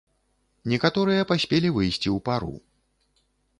Некаторыя 0.73 1.27
паспелі 1.33 1.69
выйсці 1.77 1.99
ў 1.99 2.25
пару. 2.31 2.53